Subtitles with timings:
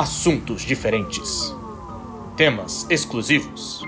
[0.00, 1.54] assuntos diferentes,
[2.34, 3.82] temas exclusivos,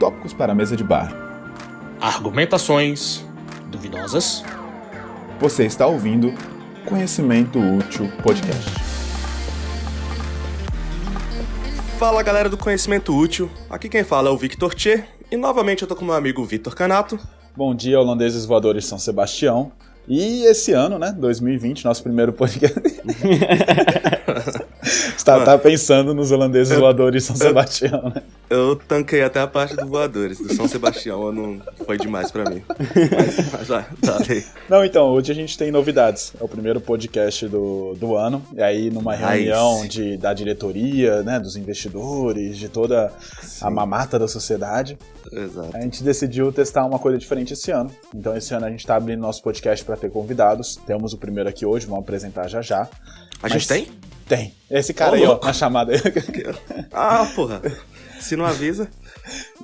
[0.00, 1.14] tópicos para a mesa de bar,
[2.00, 3.22] argumentações
[3.66, 4.42] duvidosas.
[5.38, 6.32] Você está ouvindo
[6.86, 8.64] Conhecimento Útil Podcast.
[11.98, 15.88] Fala galera do Conhecimento Útil, aqui quem fala é o Victor Tchê e novamente eu
[15.88, 17.20] tô com meu amigo Vitor Canato.
[17.54, 19.70] Bom dia, holandeses voadores São Sebastião.
[20.08, 22.80] E esse ano, né, 2020, nosso primeiro podcast.
[25.26, 28.22] Está tá pensando nos holandeses eu, voadores de São Sebastião, né?
[28.48, 32.62] Eu tanquei até a parte dos voadores, do São Sebastião, não foi demais para mim.
[32.68, 34.18] Mas, mas tá
[34.68, 36.32] Não, então, hoje a gente tem novidades.
[36.40, 38.40] É o primeiro podcast do, do ano.
[38.54, 43.12] E aí, numa reunião de, da diretoria, né, dos investidores, de toda
[43.42, 43.66] Sim.
[43.66, 44.96] a mamata da sociedade,
[45.32, 45.76] Exato.
[45.76, 47.90] a gente decidiu testar uma coisa diferente esse ano.
[48.14, 50.76] Então, esse ano a gente está abrindo nosso podcast para ter convidados.
[50.86, 52.88] Temos o primeiro aqui hoje, vamos apresentar já já.
[53.42, 53.88] A gente tem?
[54.28, 54.52] Tem.
[54.70, 55.44] Esse cara Ô, aí, louco.
[55.44, 55.92] ó, na chamada
[56.92, 57.62] ah, porra.
[58.18, 58.88] Se não avisa.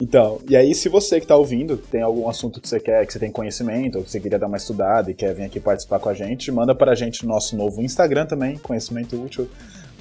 [0.00, 3.12] Então, e aí se você que tá ouvindo tem algum assunto que você quer, que
[3.12, 5.98] você tem conhecimento, ou que você queria dar uma estudada e quer vir aqui participar
[5.98, 9.48] com a gente, manda pra gente no nosso novo Instagram também, Conhecimento Útil,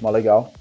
[0.02, 0.52] mó legal.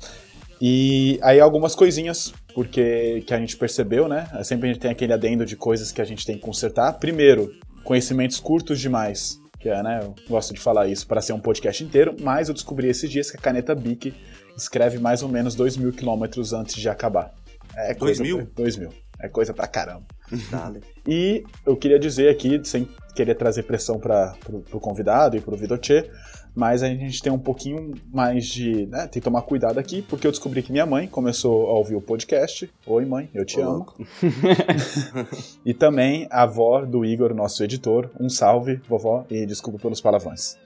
[0.61, 4.29] E aí algumas coisinhas, porque que a gente percebeu, né?
[4.45, 6.93] Sempre a gente tem aquele adendo de coisas que a gente tem que consertar.
[6.99, 7.51] Primeiro,
[7.83, 10.01] conhecimentos curtos demais que é, né?
[10.03, 13.31] Eu gosto de falar isso para ser um podcast inteiro, mas eu descobri esses dias
[13.31, 14.15] que a caneta Bic
[14.57, 17.35] escreve mais ou menos 2 mil quilômetros antes de acabar.
[17.77, 18.51] É coisa 2 mil?
[18.57, 18.91] 2 mil.
[19.21, 20.07] É coisa pra caramba.
[21.07, 25.57] e eu queria dizer aqui, sem querer trazer pressão para pro, pro convidado e pro
[25.57, 26.11] Vitor Tchê,
[26.55, 28.87] mas a gente tem um pouquinho mais de.
[28.87, 31.95] Né, tem que tomar cuidado aqui, porque eu descobri que minha mãe começou a ouvir
[31.95, 32.71] o podcast.
[32.87, 33.87] Oi, mãe, eu te amo.
[35.65, 38.11] e também a avó do Igor, nosso editor.
[38.19, 40.57] Um salve, vovó, e desculpa pelos palavrões.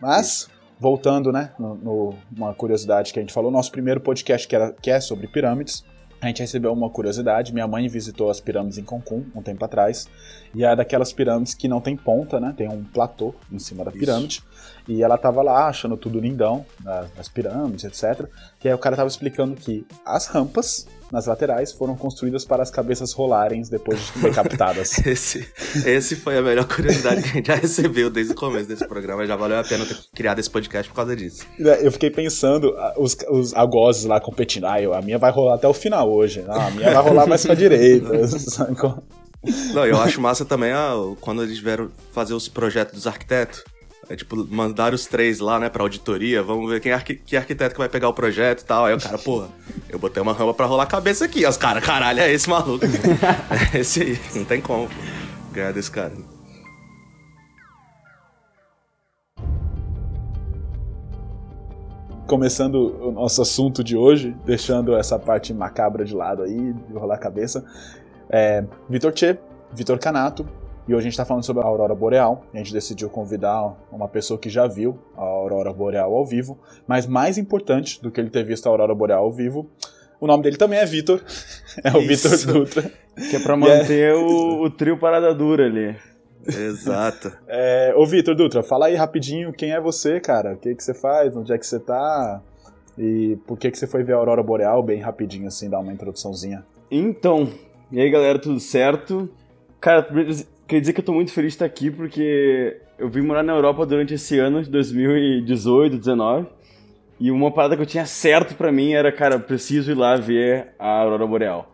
[0.00, 0.48] Mas.
[0.78, 4.72] Voltando, né, no, no, uma curiosidade que a gente falou, nosso primeiro podcast que, era,
[4.72, 5.82] que é sobre pirâmides,
[6.20, 7.52] a gente recebeu uma curiosidade.
[7.52, 10.08] Minha mãe visitou as pirâmides em Cancún um tempo atrás.
[10.54, 12.54] E é daquelas pirâmides que não tem ponta, né?
[12.56, 14.38] Tem um platô em cima da pirâmide.
[14.38, 14.46] Isso.
[14.88, 16.64] E ela tava lá achando tudo lindão,
[17.18, 18.28] as pirâmides, etc.
[18.64, 22.70] E aí o cara tava explicando que as rampas nas laterais foram construídas para as
[22.70, 24.98] cabeças rolarem depois de decapitadas.
[25.06, 25.46] esse,
[25.84, 29.26] esse foi a melhor curiosidade que a gente já recebeu desde o começo desse programa.
[29.26, 31.46] Já valeu a pena ter criado esse podcast por causa disso.
[31.60, 34.66] É, eu fiquei pensando, os, os algozes lá competindo.
[34.66, 36.44] Ah, eu, a minha vai rolar até o final hoje.
[36.48, 38.08] Ah, a minha vai rolar mais pra direita.
[39.72, 43.62] Não, eu acho massa também ah, quando eles vieram fazer os projetos dos arquitetos.
[44.08, 47.74] É tipo, mandaram os três lá, né, pra auditoria, vamos ver quem arqu que arquiteto
[47.74, 48.84] que vai pegar o projeto e tal.
[48.84, 49.48] Aí o cara, porra,
[49.88, 51.40] eu botei uma rampa pra rolar a cabeça aqui.
[51.44, 52.84] Aí os caras, caralho, é esse maluco.
[53.74, 54.88] é esse aí, não tem como
[55.52, 56.12] ganhar desse cara.
[62.28, 67.16] Começando o nosso assunto de hoje, deixando essa parte macabra de lado aí, de rolar
[67.16, 67.64] a cabeça.
[68.30, 69.38] É, Vitor Tchê,
[69.72, 70.46] Vitor Canato,
[70.88, 72.44] e hoje a gente está falando sobre a aurora boreal.
[72.54, 77.06] A gente decidiu convidar uma pessoa que já viu a aurora boreal ao vivo, mas
[77.06, 79.68] mais importante do que ele ter visto a aurora boreal ao vivo,
[80.20, 81.22] o nome dele também é Vitor.
[81.84, 82.90] É o Vitor Dutra.
[83.30, 84.14] Que é para manter é...
[84.14, 85.94] o, o, trio parada dura ali.
[86.46, 87.30] Exato.
[87.46, 90.54] É, ô Vitor Dutra, fala aí rapidinho quem é você, cara.
[90.54, 92.40] O que, que você faz, onde é que você tá
[92.96, 95.92] e por que, que você foi ver a aurora boreal bem rapidinho assim, dar uma
[95.92, 96.64] introduçãozinha.
[96.90, 97.52] Então,
[97.92, 99.28] e aí galera, tudo certo?
[99.80, 100.08] Cara,
[100.68, 103.52] Quer dizer que eu tô muito feliz de estar aqui porque eu vim morar na
[103.52, 106.48] Europa durante esse ano de 2018, 19.
[107.20, 110.74] E uma parada que eu tinha certo para mim era, cara, preciso ir lá ver
[110.76, 111.72] a aurora boreal.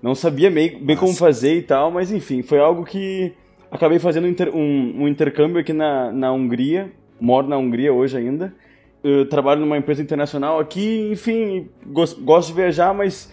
[0.00, 3.32] Não sabia bem, bem como fazer e tal, mas enfim, foi algo que
[3.72, 6.92] acabei fazendo um, inter, um, um intercâmbio aqui na, na Hungria.
[7.20, 8.54] Moro na Hungria hoje ainda.
[9.02, 13.32] Eu trabalho numa empresa internacional aqui, enfim, gosto, gosto de viajar, mas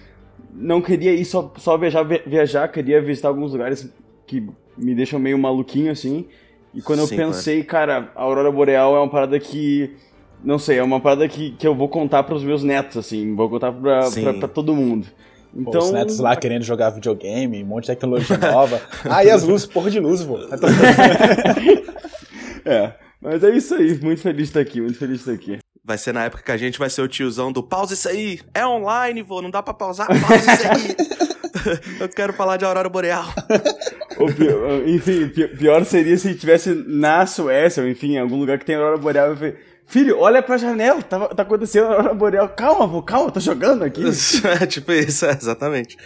[0.51, 3.93] não queria ir só, só viajar, viajar, queria visitar alguns lugares
[4.25, 4.47] que
[4.77, 6.25] me deixam meio maluquinho, assim.
[6.73, 9.95] E quando eu pensei, cara, a Aurora Boreal é uma parada que.
[10.43, 13.33] Não sei, é uma parada que, que eu vou contar pros meus netos, assim.
[13.33, 15.07] Vou contar pra, pra, pra todo mundo.
[15.55, 15.71] Então...
[15.71, 18.81] Pô, os netos lá querendo jogar videogame, um monte de tecnologia nova.
[19.09, 20.37] ah, e as luzes, porra de luz, vô.
[22.65, 22.91] é,
[23.21, 23.97] mas é isso aí.
[23.99, 25.59] Muito feliz de estar aqui, muito feliz de estar aqui.
[25.83, 28.41] Vai ser na época que a gente vai ser o tiozão do pausa isso aí.
[28.53, 30.95] É online, vô, não dá pra pausar, pausa isso aí.
[31.99, 33.25] eu quero falar de Aurora Boreal.
[34.37, 38.75] Pior, enfim, pior seria se tivesse na Suécia, ou enfim, em algum lugar que tem
[38.75, 39.55] Aurora Boreal, eu falei,
[39.87, 42.49] Filho, olha pra janela, tá, tá acontecendo a Aurora Boreal.
[42.49, 44.03] Calma, vô, calma, tô jogando aqui.
[44.61, 45.97] é, tipo isso, é, exatamente.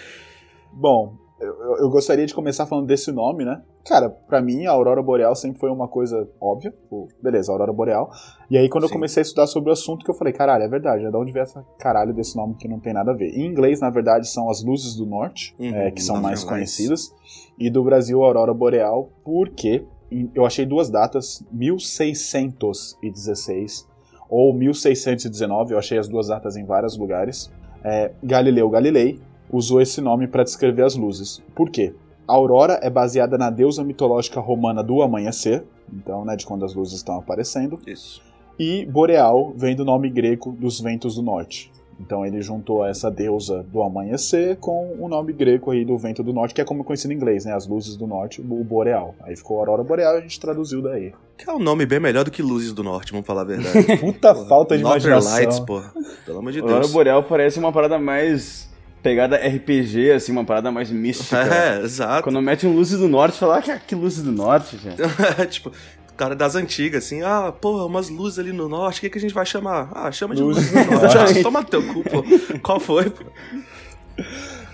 [0.74, 3.62] Bom, eu, eu, gostaria de começar falando desse nome, né?
[3.86, 6.74] Cara, para mim a aurora boreal sempre foi uma coisa óbvia.
[7.22, 8.12] Beleza, aurora boreal.
[8.50, 8.90] E aí quando Sim.
[8.90, 11.16] eu comecei a estudar sobre o assunto que eu falei, caralho, é verdade, é de
[11.16, 13.30] onde vem essa caralho desse nome que não tem nada a ver.
[13.30, 17.14] Em inglês, na verdade, são as luzes do norte, uhum, é, que são mais conhecidas.
[17.58, 19.86] E do Brasil, a aurora boreal, porque
[20.34, 23.88] eu achei duas datas, 1616
[24.30, 27.50] ou 1619, eu achei as duas datas em vários lugares.
[27.84, 29.20] É, Galileu Galilei
[29.50, 31.42] usou esse nome para descrever as luzes.
[31.56, 31.94] Por quê?
[32.28, 36.76] A aurora é baseada na deusa mitológica romana do amanhecer, então, né, de quando as
[36.76, 37.80] luzes estão aparecendo.
[37.88, 38.22] Isso.
[38.60, 41.72] E boreal vem do nome grego dos ventos do norte.
[42.00, 46.32] Então ele juntou essa deusa do amanhecer com o nome grego aí do vento do
[46.32, 47.54] norte, que é como conhecido em inglês, né?
[47.54, 49.16] As luzes do norte, o boreal.
[49.22, 51.14] Aí ficou aurora boreal e a gente traduziu daí.
[51.38, 53.98] Que é um nome bem melhor do que luzes do norte, vamos falar a verdade.
[54.00, 55.34] Puta falta de Northern imaginação.
[55.34, 55.94] Lights, porra.
[56.26, 56.72] Pelo amor de Deus.
[56.72, 58.70] Aurora boreal parece uma parada mais
[59.02, 61.40] pegada RPG, assim, uma parada mais mística.
[61.50, 62.24] É, exato.
[62.24, 64.98] Quando mete um Luzes do Norte, fala, ah, que, que Luzes do Norte, gente.
[65.50, 65.72] tipo,
[66.20, 69.22] cara das antigas, assim, ah, porra, umas luzes ali no norte, o que, que a
[69.22, 69.90] gente vai chamar?
[69.96, 71.42] Ah, chama de luzes, luzes do norte.
[71.44, 72.24] Toma teu cu, pô.
[72.62, 73.24] Qual foi, pô?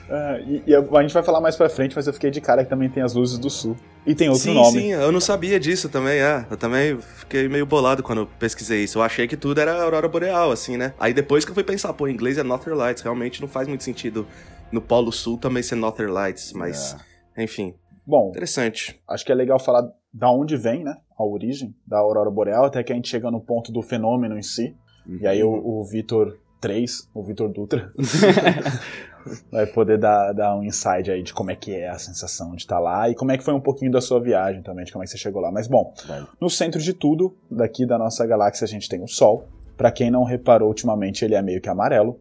[0.08, 2.64] Uh, e, e, a gente vai falar mais pra frente, mas eu fiquei de cara
[2.64, 3.76] que também tem as luzes do sul.
[4.06, 4.80] E tem outro sim, nome.
[4.80, 6.46] Sim, eu não sabia disso também, é.
[6.50, 9.00] Eu também fiquei meio bolado quando pesquisei isso.
[9.00, 10.94] Eu achei que tudo era Aurora Boreal, assim, né?
[11.00, 13.68] Aí depois que eu fui pensar, pô, em inglês é Northern Lights, realmente não faz
[13.68, 14.28] muito sentido
[14.72, 16.96] no Polo Sul também ser Northern Lights, mas,
[17.36, 17.44] é.
[17.44, 17.74] enfim.
[18.06, 19.02] Bom, interessante.
[19.10, 20.96] Acho que é legal falar da onde vem, né?
[21.18, 24.44] A origem da Aurora Boreal, até que a gente chega no ponto do fenômeno em
[24.44, 24.76] si.
[25.08, 25.18] Uhum.
[25.22, 27.92] E aí o, o Vitor 3, o Vitor Dutra,
[29.52, 32.62] vai poder dar, dar um insight aí de como é que é a sensação de
[32.62, 35.04] estar lá e como é que foi um pouquinho da sua viagem também, de como
[35.04, 35.52] é que você chegou lá.
[35.52, 35.94] Mas bom,
[36.40, 39.48] no centro de tudo, daqui da nossa galáxia, a gente tem o Sol.
[39.78, 42.20] Para quem não reparou ultimamente, ele é meio que amarelo.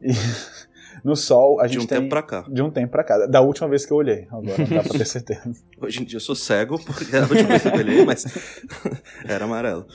[0.00, 0.12] E
[1.02, 1.86] no Sol a gente tem...
[1.86, 1.98] De um tem...
[1.98, 2.44] tempo pra cá.
[2.48, 3.26] De um tempo pra cá.
[3.26, 4.26] Da última vez que eu olhei.
[4.30, 5.52] Agora não dá pra ter certeza.
[5.80, 8.24] Hoje em dia eu sou cego, porque era a última vez que eu olhei, mas
[9.26, 9.86] era amarelo.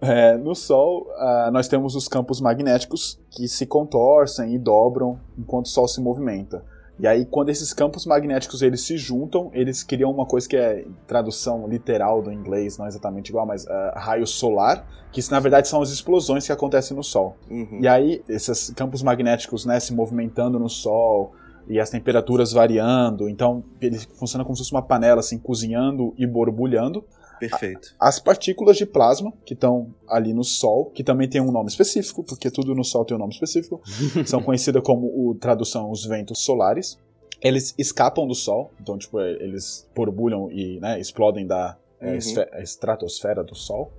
[0.00, 5.66] É, no Sol, uh, nós temos os campos magnéticos que se contorcem e dobram enquanto
[5.66, 6.64] o Sol se movimenta.
[6.98, 10.86] E aí, quando esses campos magnéticos eles se juntam, eles criam uma coisa que é
[11.06, 15.80] tradução literal do inglês, não exatamente igual, mas uh, raio solar, que na verdade são
[15.80, 17.36] as explosões que acontecem no Sol.
[17.50, 17.78] Uhum.
[17.80, 21.32] E aí, esses campos magnéticos né, se movimentando no Sol
[21.66, 26.26] e as temperaturas variando, então ele funciona como se fosse uma panela assim, cozinhando e
[26.26, 27.04] borbulhando.
[27.40, 27.94] Perfeito.
[27.98, 32.22] As partículas de plasma que estão ali no Sol, que também tem um nome específico,
[32.22, 33.80] porque tudo no Sol tem um nome específico,
[34.26, 36.98] são conhecidas como o tradução os ventos solares.
[37.40, 42.62] Eles escapam do Sol, então tipo eles borbulham e né, explodem da é, uhum.
[42.62, 43.90] estratosfera do Sol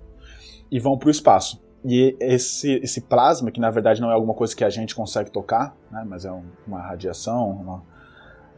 [0.71, 1.59] e vão para o espaço.
[1.83, 5.31] E esse, esse plasma, que na verdade não é alguma coisa que a gente consegue
[5.31, 7.83] tocar, né, mas é um, uma radiação, uma,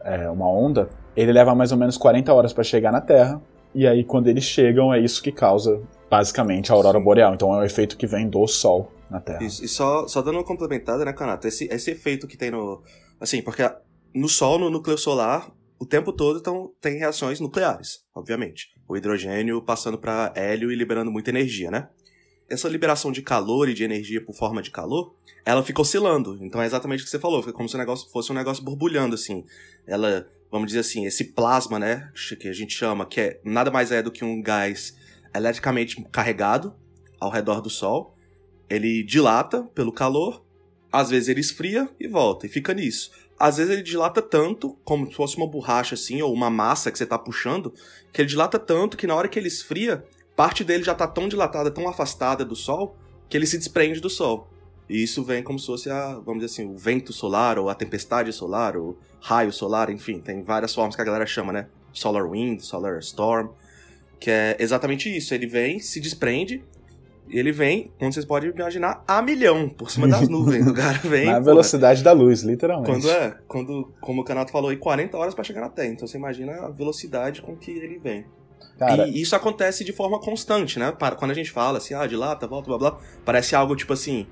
[0.04, 3.40] é, uma onda, ele leva mais ou menos 40 horas para chegar na Terra
[3.74, 7.04] e aí, quando eles chegam, é isso que causa, basicamente, a aurora Sim.
[7.04, 7.34] boreal.
[7.34, 9.42] Então, é um efeito que vem do Sol na Terra.
[9.42, 9.64] Isso.
[9.64, 11.48] E só, só dando uma complementada, né, Canato?
[11.48, 12.82] Esse, esse efeito que tem no.
[13.20, 13.62] Assim, porque
[14.14, 18.68] no Sol, no núcleo solar, o tempo todo então, tem reações nucleares, obviamente.
[18.88, 21.88] O hidrogênio passando para hélio e liberando muita energia, né?
[22.48, 25.14] Essa liberação de calor e de energia por forma de calor,
[25.44, 26.38] ela fica oscilando.
[26.40, 28.62] Então é exatamente o que você falou, fica como se o negócio fosse um negócio
[28.62, 29.44] borbulhando, assim.
[29.86, 33.90] Ela vamos dizer assim, esse plasma, né, que a gente chama, que é nada mais
[33.90, 34.96] é do que um gás
[35.34, 36.72] eletricamente carregado
[37.18, 38.16] ao redor do Sol.
[38.70, 40.44] Ele dilata pelo calor,
[40.92, 43.10] às vezes ele esfria e volta, e fica nisso.
[43.36, 46.98] Às vezes ele dilata tanto, como se fosse uma borracha assim, ou uma massa que
[46.98, 47.74] você está puxando,
[48.12, 50.04] que ele dilata tanto que na hora que ele esfria,
[50.36, 52.96] parte dele já está tão dilatada, tão afastada do Sol,
[53.28, 54.48] que ele se desprende do Sol.
[54.88, 57.74] E isso vem como se fosse a, vamos dizer assim, o vento solar, ou a
[57.74, 61.66] tempestade solar, ou raio solar, enfim, tem várias formas que a galera chama, né?
[61.92, 63.48] Solar wind, solar storm,
[64.20, 65.32] que é exatamente isso.
[65.32, 66.62] Ele vem, se desprende,
[67.28, 70.66] e ele vem, como vocês podem imaginar, a milhão por cima das nuvens.
[70.66, 71.26] o cara vem.
[71.26, 72.90] Na velocidade da luz, literalmente.
[72.90, 75.88] Quando é, quando, como o Canato falou, aí 40 horas para chegar na Terra.
[75.88, 78.26] Então você imagina a velocidade com que ele vem.
[78.78, 80.92] Cara, e isso acontece de forma constante, né?
[81.16, 84.26] Quando a gente fala assim, ah, dilata, volta, blá blá, parece algo tipo assim,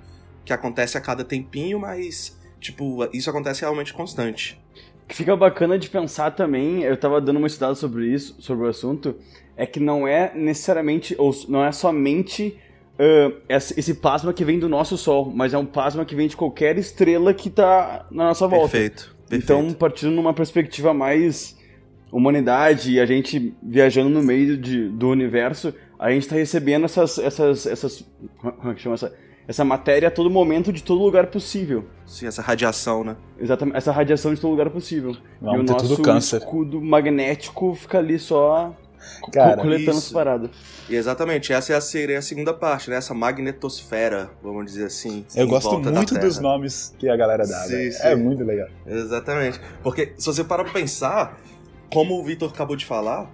[0.45, 4.61] que acontece a cada tempinho, mas, tipo, isso acontece realmente constante.
[5.07, 8.69] Que fica bacana de pensar também, eu tava dando uma estudada sobre isso, sobre o
[8.69, 9.15] assunto,
[9.57, 12.59] é que não é necessariamente, ou não é somente
[12.95, 16.37] uh, esse plasma que vem do nosso Sol, mas é um plasma que vem de
[16.37, 18.71] qualquer estrela que tá na nossa volta.
[18.71, 19.15] Perfeito.
[19.29, 19.45] perfeito.
[19.45, 21.57] Então, partindo numa perspectiva mais
[22.13, 27.19] humanidade e a gente viajando no meio de, do universo, a gente está recebendo essas,
[27.19, 28.05] essas, essas,
[28.41, 29.13] como é que chama essa?
[29.49, 31.85] essa matéria a todo momento de todo lugar possível.
[32.07, 33.17] Sim, essa radiação, né?
[33.39, 35.17] Exatamente, essa radiação de todo lugar possível.
[35.41, 36.39] Vamos e o ter nosso tudo câncer.
[36.39, 38.73] escudo magnético fica ali só
[39.33, 40.07] Cara, coletando isso.
[40.07, 40.51] as paradas.
[40.89, 42.97] E exatamente, essa é a, seria a segunda parte, né?
[42.97, 45.25] Essa magnetosfera, vamos dizer assim.
[45.35, 47.93] Eu gosto muito dos nomes que a galera dá, Sim, velho.
[47.93, 48.07] sim.
[48.07, 48.69] É muito legal.
[48.87, 49.61] Exatamente.
[49.83, 51.39] Porque se você parar pra pensar,
[51.93, 53.31] como o Vitor acabou de falar,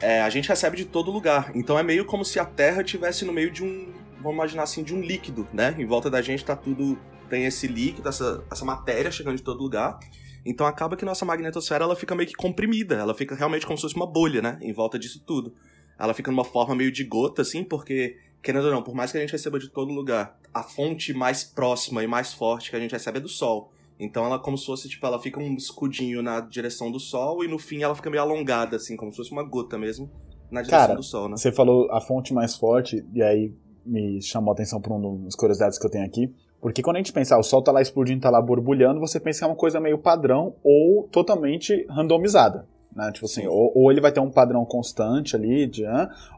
[0.00, 1.52] é, a gente recebe de todo lugar.
[1.54, 3.92] Então é meio como se a Terra estivesse no meio de um.
[4.16, 5.72] Vamos imaginar assim, de um líquido, né?
[5.78, 6.98] Em volta da gente tá tudo.
[7.30, 10.00] Tem esse líquido, essa, essa matéria chegando de todo lugar.
[10.44, 12.96] Então acaba que nossa magnetosfera ela fica meio que comprimida.
[12.96, 14.58] Ela fica realmente como se fosse uma bolha, né?
[14.60, 15.54] Em volta disso tudo.
[15.96, 19.18] Ela fica numa forma meio de gota, assim, porque, querendo ou não, por mais que
[19.18, 22.80] a gente receba de todo lugar, a fonte mais próxima e mais forte que a
[22.80, 23.72] gente recebe é do Sol.
[23.98, 27.48] Então ela como se fosse, tipo, ela fica um escudinho na direção do Sol e
[27.48, 30.10] no fim ela fica meio alongada, assim, como se fosse uma gota mesmo,
[30.50, 31.36] na direção Cara, do Sol, né?
[31.36, 33.52] Você falou a fonte mais forte, e aí
[33.84, 36.32] me chamou a atenção por um das curiosidades que eu tenho aqui.
[36.60, 39.20] Porque quando a gente pensa, ah, o sol tá lá explodindo, tá lá borbulhando, você
[39.20, 42.66] pensa que é uma coisa meio padrão ou totalmente randomizada.
[42.96, 43.12] Né?
[43.12, 43.46] Tipo assim, Sim.
[43.46, 45.84] ou, ou ele vai ter um padrão constante ali, de,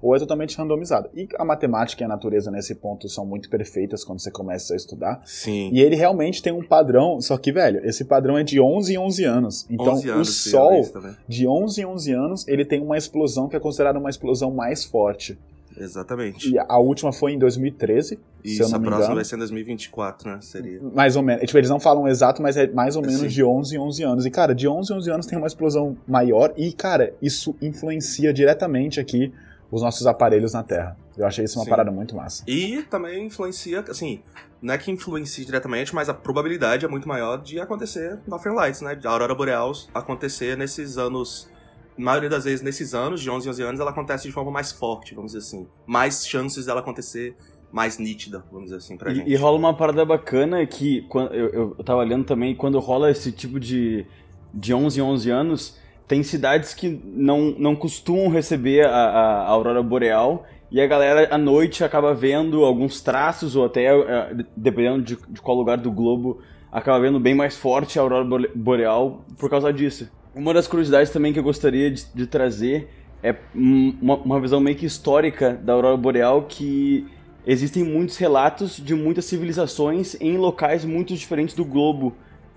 [0.03, 1.09] ou é totalmente randomizado.
[1.15, 4.77] E a matemática e a natureza nesse ponto são muito perfeitas quando você começa a
[4.77, 5.23] estudar.
[5.25, 5.71] Sim.
[5.73, 8.99] E ele realmente tem um padrão, só que, velho, esse padrão é de 11 em
[8.99, 9.67] 11 anos.
[9.71, 13.49] Então, 11 anos, o Sol, é de 11 em 11 anos, ele tem uma explosão
[13.49, 15.39] que é considerada uma explosão mais forte.
[15.81, 16.51] Exatamente.
[16.51, 19.15] E a última foi em 2013, se eu Isso, não a próxima engano.
[19.17, 20.39] vai ser em 2024, né?
[20.41, 20.81] Seria.
[20.95, 21.45] Mais ou menos.
[21.45, 23.29] Tipo, eles não falam exato, mas é mais ou menos Sim.
[23.29, 24.27] de 11 em 11 anos.
[24.27, 28.33] E, cara, de 11 em 11 anos tem uma explosão maior e, cara, isso influencia
[28.33, 29.33] diretamente aqui
[29.71, 30.97] os nossos aparelhos na Terra.
[31.17, 31.71] Eu achei isso uma Sim.
[31.71, 32.43] parada muito massa.
[32.47, 34.21] E também influencia, assim,
[34.63, 38.81] não é que influencie diretamente, mas a probabilidade é muito maior de acontecer Northern Lights,
[38.81, 38.95] né?
[38.95, 41.49] De a Aurora Boreal acontecer nesses anos.
[41.99, 44.73] Maioria das vezes, nesses anos, de 11 em 11 anos, ela acontece de forma mais
[44.73, 45.67] forte, vamos dizer assim.
[45.87, 47.37] Mais chances dela acontecer
[47.71, 49.29] mais nítida, vamos dizer assim, pra gente.
[49.29, 52.79] E, e rola uma parada bacana que quando, eu, eu, eu tava olhando também, quando
[52.79, 54.07] rola esse tipo de,
[54.55, 59.49] de 11 em 11 anos, tem cidades que não, não costumam receber a, a, a
[59.49, 65.03] aurora boreal e a galera à noite acaba vendo alguns traços ou até, eh, dependendo
[65.03, 66.41] de, de qual lugar do globo,
[66.73, 70.11] acaba vendo bem mais forte a aurora bore- boreal por causa disso.
[70.35, 72.89] Uma das curiosidades também que eu gostaria de, de trazer
[73.23, 77.07] é um- uma, uma visão meio que histórica da aurora boreal que
[77.47, 82.15] existem muitos relatos de muitas civilizações em locais muito diferentes do globo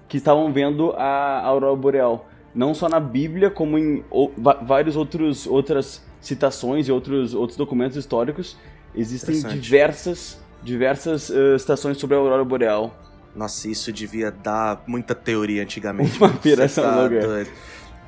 [0.08, 2.28] que estavam vendo a aurora boreal.
[2.54, 7.58] Não só na Bíblia, como em o- va- vários outros outras citações e outros outros
[7.58, 8.58] documentos históricos,
[8.94, 12.94] existem diversas diversas eh, citações sobre a aurora boreal.
[13.36, 16.18] Nossa, isso devia dar muita teoria antigamente.
[16.20, 17.20] Uma piração tá louca.
[17.20, 17.50] doido.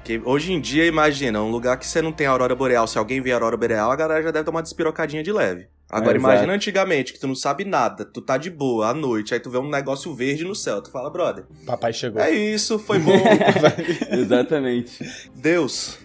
[0.03, 3.21] Que hoje em dia, imagina, um lugar que você não tem aurora boreal, se alguém
[3.21, 5.67] vê a aurora boreal, a galera já deve tomar uma despirocadinha de leve.
[5.89, 6.55] Agora É, imagina exato.
[6.55, 9.57] antigamente, que tu não sabe nada, tu tá de boa à noite, aí tu vê
[9.59, 12.21] um negócio verde no céu, tu fala, brother, Papai chegou.
[12.21, 13.13] é isso, foi bom,
[14.11, 15.03] Exatamente.
[15.35, 15.97] Deus,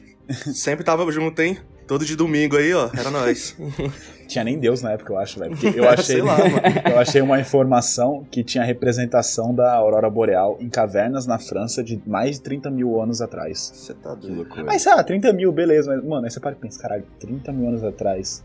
[0.55, 1.59] sempre tava junto, hein?
[1.87, 3.57] Todo de domingo aí, ó, era nós.
[4.29, 5.57] Tinha nem Deus na época, eu acho, velho.
[5.57, 6.37] Porque eu achei, Sei lá,
[6.89, 12.01] eu achei uma informação que tinha representação da Aurora Boreal em cavernas na França de
[12.07, 13.73] mais de 30 mil anos atrás.
[13.75, 14.37] Você tá Que doido.
[14.37, 14.65] loucura.
[14.65, 17.69] Mas, ah, 30 mil, beleza, mas, mano, aí você para e pensa, caralho, 30 mil
[17.69, 18.45] anos atrás.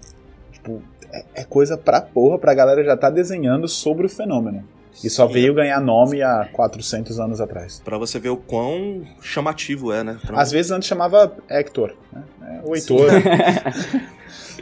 [0.54, 4.64] Tipo, é, é coisa pra porra, pra galera já tá desenhando sobre o fenômeno.
[5.04, 7.82] E só Sim, veio ganhar nome há 400 anos atrás.
[7.84, 10.18] Pra você ver o quão chamativo é, né?
[10.26, 12.22] Pra- Às vezes antes chamava Hector, né?
[12.44, 13.08] É, o Heitor.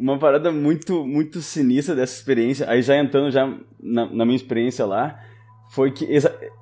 [0.00, 3.46] Uma parada muito, muito sinistra dessa experiência, aí já entrando já
[3.78, 5.20] na, na minha experiência lá,
[5.70, 6.08] foi que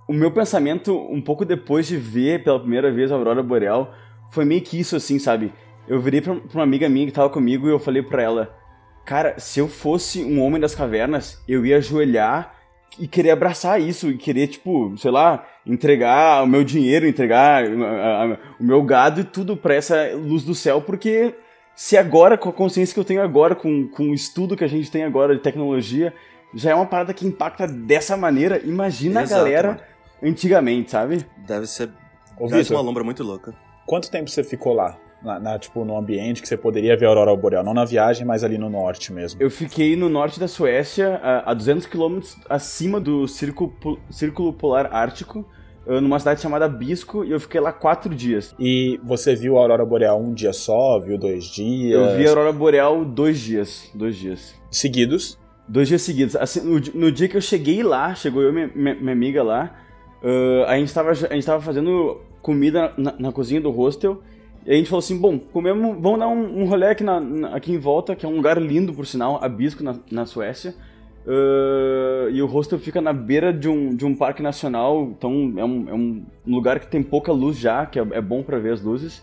[0.09, 3.95] o meu pensamento, um pouco depois de ver pela primeira vez a Aurora Boreal,
[4.33, 5.52] foi meio que isso assim, sabe?
[5.87, 8.54] Eu virei pra, uma amiga minha que tava comigo e eu falei pra ela,
[9.07, 12.54] cara, se eu fosse um homem das cavernas, eu ia ajoelhar
[12.99, 18.25] e querer abraçar isso, e querer, tipo, sei lá, entregar o meu dinheiro, entregar a-
[18.25, 21.35] a- o meu gado e tudo pra essa luz do céu, porque
[21.78, 24.68] se agora, com a consciência que eu tenho agora, com, com o estudo que a
[24.68, 26.12] gente tem agora de tecnologia,
[26.52, 29.80] já é uma parada que impacta dessa maneira, imagina Exato, a galera mano.
[30.20, 31.25] antigamente, sabe?
[31.47, 31.88] Deve ser
[32.37, 33.54] Ô, deve ser uma lombra muito louca.
[33.87, 34.99] quanto tempo você ficou lá?
[35.23, 37.62] Na, na, tipo, no ambiente que você poderia ver a Aurora Boreal?
[37.62, 39.40] Não na viagem, mas ali no norte mesmo.
[39.40, 43.73] Eu fiquei no norte da Suécia, a, a 200 quilômetros acima do Círculo,
[44.11, 45.47] Círculo Polar Ártico,
[46.00, 48.54] numa cidade chamada Bisco, e eu fiquei lá quatro dias.
[48.59, 50.99] E você viu a Aurora Boreal um dia só?
[50.99, 51.92] Viu dois dias?
[51.99, 54.54] Eu vi a Aurora Boreal dois dias, dois dias.
[54.71, 55.38] Seguidos?
[55.66, 56.37] Dois dias seguidos.
[56.37, 59.42] Assim, no, no dia que eu cheguei lá, chegou eu e minha, minha- minha amiga
[59.42, 59.75] lá,
[60.23, 64.23] ah, a, gente tava, a gente tava fazendo comida na, na cozinha do hostel,
[64.66, 67.49] E a gente falou assim, bom, comemos, vamos dar um, um rolê aqui, na, na,
[67.57, 70.75] aqui em volta, que é um lugar lindo, por sinal, Abisco, na, na Suécia.
[71.28, 75.64] Uh, e o hostel fica na beira de um, de um parque nacional, então é
[75.64, 78.73] um, é um lugar que tem pouca luz já, que é, é bom para ver
[78.73, 79.23] as luzes.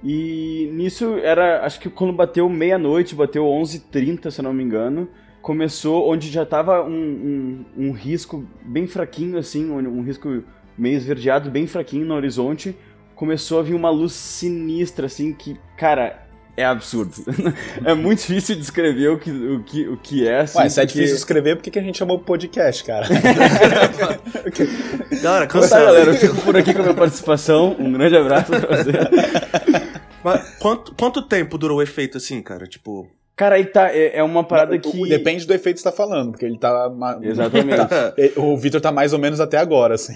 [0.00, 5.08] E nisso era, acho que quando bateu meia-noite, bateu 11h30, se não me engano,
[5.42, 10.44] começou onde já tava um, um, um risco bem fraquinho, assim, um risco
[10.78, 12.76] meio esverdeado, bem fraquinho no horizonte,
[13.16, 16.29] começou a vir uma luz sinistra, assim, que, cara,
[16.60, 17.12] é absurdo.
[17.84, 20.40] é muito difícil descrever o que, o que, o que é.
[20.40, 23.06] Assim, Ué, se é difícil escrever, por que, a gente chamou podcast, cara?
[25.22, 25.70] galera, cansado.
[25.70, 27.76] Tá, galera, eu fico por aqui com a minha participação.
[27.78, 28.92] Um grande abraço pra você.
[30.22, 32.66] Mas quanto, quanto tempo durou o efeito assim, cara?
[32.66, 33.08] Tipo.
[33.34, 35.08] Cara, aí tá, é, é uma parada Não, que.
[35.08, 36.90] Depende do efeito que você tá falando, porque ele tá.
[37.22, 37.76] Exatamente.
[37.76, 40.14] Tá, o Victor tá mais ou menos até agora, assim.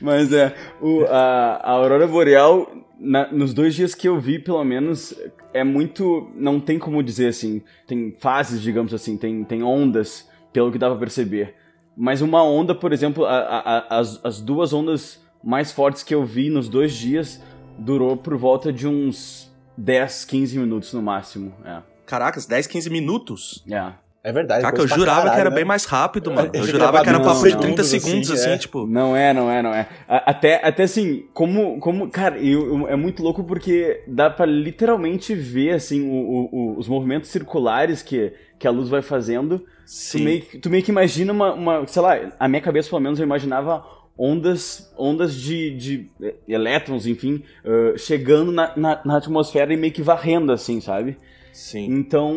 [0.00, 4.62] Mas é, o, a, a Aurora Boreal, na, nos dois dias que eu vi, pelo
[4.64, 5.14] menos,
[5.52, 6.30] é muito.
[6.34, 7.62] Não tem como dizer assim.
[7.86, 11.54] Tem fases, digamos assim, tem, tem ondas, pelo que dá pra perceber.
[11.96, 16.24] Mas uma onda, por exemplo, a, a, as, as duas ondas mais fortes que eu
[16.24, 17.42] vi nos dois dias
[17.78, 21.54] durou por volta de uns 10, 15 minutos no máximo.
[21.64, 21.82] É.
[22.06, 23.64] Caracas, 10, 15 minutos?
[23.70, 23.92] É.
[24.26, 24.60] É verdade.
[24.60, 25.54] Caraca, eu jurava caralho, que era né?
[25.54, 26.50] bem mais rápido, mano.
[26.52, 28.58] Eu, eu jurava que era papo de 30 segundos, assim, assim é.
[28.58, 28.84] tipo.
[28.84, 29.86] Não é, não é, não é.
[30.08, 31.78] Até, até assim, como.
[31.78, 36.76] como cara, eu, eu, é muito louco porque dá pra literalmente ver, assim, o, o,
[36.76, 39.64] os movimentos circulares que, que a luz vai fazendo.
[39.84, 40.18] Sim.
[40.18, 41.86] Tu meio, tu meio que imagina uma, uma.
[41.86, 43.84] Sei lá, a minha cabeça, pelo menos, eu imaginava
[44.18, 46.10] ondas, ondas de, de
[46.48, 51.16] elétrons, enfim, uh, chegando na, na, na, atmosfera e meio que varrendo, assim, sabe?
[51.56, 51.86] Sim.
[51.86, 52.34] Então.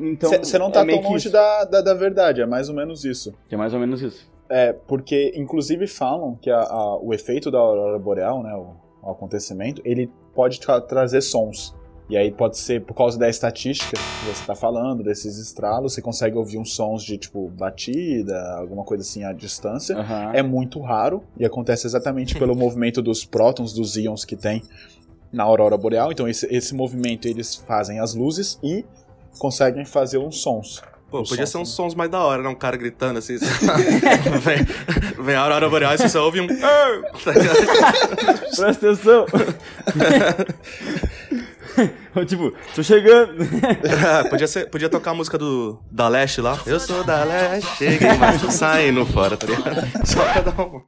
[0.00, 3.04] então Você não tá é tão longe da, da, da, verdade, é mais ou menos
[3.04, 3.34] isso.
[3.50, 4.26] É mais ou menos isso.
[4.48, 8.74] É, porque inclusive falam que a, a, o efeito da aurora boreal, né, o,
[9.06, 11.76] o acontecimento, ele pode tra trazer sons.
[12.08, 16.00] E aí pode ser por causa da estatística que você está falando, desses estralos, você
[16.00, 19.94] consegue ouvir uns sons de tipo batida, alguma coisa assim à distância.
[19.94, 20.32] Uhum.
[20.32, 24.62] É muito raro e acontece exatamente pelo movimento dos prótons, dos íons que tem
[25.32, 26.12] na aurora boreal.
[26.12, 28.84] Então esse, esse movimento eles fazem as luzes e
[29.38, 30.82] conseguem fazer uns sons.
[31.10, 32.48] Pô, podia ser uns sons mais da hora, né?
[32.50, 33.38] Um cara gritando assim.
[34.44, 34.66] vem,
[35.24, 36.46] vem a aurora boreal e você só ouve um.
[38.54, 39.24] Presta atenção!
[42.26, 43.32] tipo, tô chegando.
[44.28, 46.60] podia, ser, podia tocar a música do da Leste lá.
[46.66, 50.06] Eu sou da Leste, cheguei, mas tô saindo fora, tá ligado?
[50.06, 50.82] Só pra dar um.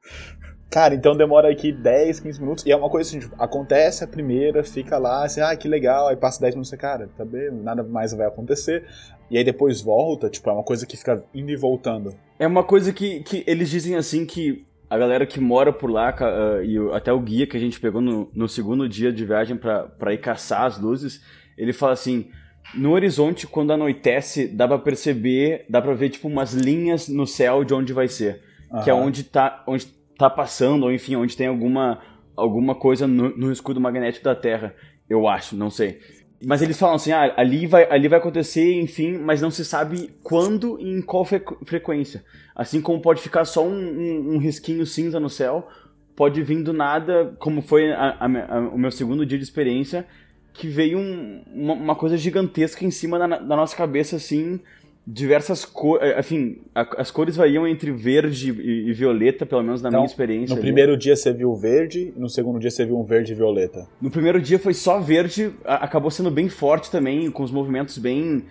[0.71, 2.65] Cara, então demora aqui 10, 15 minutos.
[2.65, 6.07] E é uma coisa assim, tipo, acontece a primeira, fica lá, assim, ah, que legal.
[6.07, 8.85] Aí passa 10 minutos, cara, tá bem, nada mais vai acontecer.
[9.29, 12.15] E aí depois volta, tipo, é uma coisa que fica indo e voltando.
[12.39, 16.15] É uma coisa que, que eles dizem assim que a galera que mora por lá,
[16.21, 19.57] uh, e até o guia que a gente pegou no, no segundo dia de viagem
[19.57, 21.21] para ir caçar as luzes,
[21.57, 22.29] ele fala assim:
[22.75, 27.65] no horizonte, quando anoitece, dá pra perceber, dá pra ver tipo umas linhas no céu
[27.65, 28.43] de onde vai ser.
[28.71, 28.83] Uhum.
[28.83, 32.01] Que é onde tá, onde tá passando, ou enfim, onde tem alguma,
[32.37, 34.75] alguma coisa no, no escudo magnético da Terra.
[35.09, 36.01] Eu acho, não sei.
[36.43, 40.11] Mas eles falam assim, ah, ali vai, ali vai acontecer, enfim, mas não se sabe
[40.23, 42.25] quando e em qual frequência.
[42.55, 45.69] Assim como pode ficar só um, um, um risquinho cinza no céu,
[46.17, 50.07] pode vir do nada, como foi a, a, a, o meu segundo dia de experiência,
[50.53, 54.61] que veio um, uma, uma, coisa gigantesca em cima da, da nossa cabeça, assim,
[55.07, 60.01] diversas cores, eh, enfim, as cores variam entre verde e, violeta, pelo menos na então,
[60.01, 60.55] minha experiência.
[60.55, 60.63] No ali.
[60.63, 63.89] primeiro dia você viu verde, no segundo dia você viu um verde e violeta.
[64.01, 68.45] No primeiro dia foi só verde, acabou sendo bem forte também, com os movimentos bem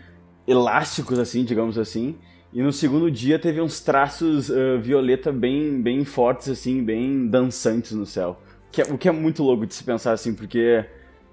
[0.48, 2.16] elásticos, assim, digamos assim.
[2.52, 7.92] E no segundo dia teve uns traços uh, violeta bem, bem fortes, assim, bem dançantes
[7.92, 8.42] no céu.
[8.72, 10.84] Que é, o que é muito louco de se pensar, assim, porque,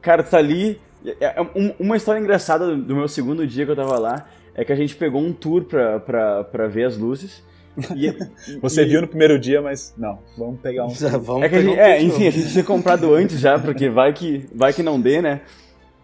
[0.03, 0.79] cara, tá ali.
[1.21, 4.27] É, é uma história engraçada do meu segundo dia que eu tava lá
[4.57, 7.45] é que a gente pegou um tour pra, pra, pra ver as luzes.
[7.95, 8.11] E,
[8.61, 8.87] Você e...
[8.87, 10.89] viu no primeiro dia, mas não, vamos pegar um.
[11.21, 13.91] vamos é, que a gente, um é enfim, a gente tinha comprado antes já, porque
[13.91, 15.43] vai que, vai que não dê, né?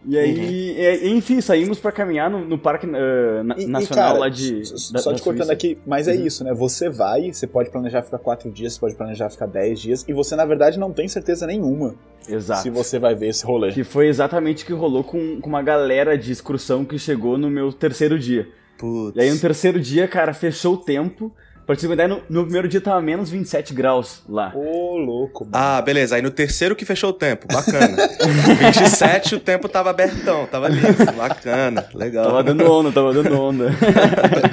[0.04, 1.16] E aí, uhum.
[1.16, 4.62] enfim, saímos para caminhar no, no Parque uh, na, e, Nacional e cara, lá de.
[4.92, 6.26] Da, só te cortando aqui, mas é uhum.
[6.26, 6.52] isso, né?
[6.52, 10.12] Você vai, você pode planejar ficar quatro dias, você pode planejar ficar dez dias, e
[10.12, 11.94] você, na verdade, não tem certeza nenhuma.
[12.28, 12.62] Exato.
[12.62, 13.70] Se você vai ver esse rolê.
[13.72, 17.48] Que foi exatamente o que rolou com, com uma galera de excursão que chegou no
[17.48, 18.48] meu terceiro dia.
[18.78, 19.16] Putz.
[19.16, 21.32] E aí no terceiro dia, cara, fechou o tempo.
[21.66, 24.52] Pra te ideia, no, no, primeiro dia tava menos 27 graus lá.
[24.54, 25.44] Ô, oh, louco.
[25.44, 25.56] Mano.
[25.56, 26.16] Ah, beleza.
[26.16, 27.46] Aí no terceiro que fechou o tempo.
[27.46, 27.96] Bacana.
[28.72, 31.12] 27 o tempo tava abertão, tava lindo.
[31.16, 32.26] Bacana, legal.
[32.26, 33.70] Tava dando onda, tava dando onda.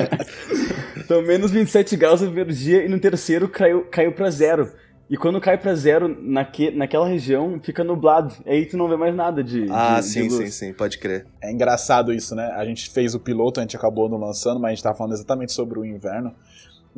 [0.97, 4.71] então, menos 27 graus no primeiro dia e no terceiro caiu, caiu pra zero.
[5.09, 8.31] E quando cai pra zero naque, naquela região, fica nublado.
[8.45, 9.65] Aí tu não vê mais nada de.
[9.71, 11.25] Ah, de, sim, de sim, sim, pode crer.
[11.41, 12.51] É engraçado isso, né?
[12.55, 15.13] A gente fez o piloto, a gente acabou não lançando, mas a gente tava falando
[15.13, 16.31] exatamente sobre o inverno.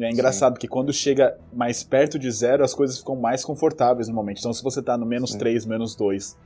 [0.04, 4.08] E é engraçado que quando chega mais perto de zero, as coisas ficam mais confortáveis
[4.08, 4.40] no momento.
[4.40, 6.38] Então, se você tá no menos 3, menos 2,